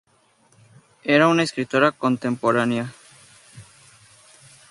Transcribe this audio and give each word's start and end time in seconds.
Era 1.03 1.27
una 1.27 1.43
escritora 1.43 1.91
contemporánea. 1.91 2.91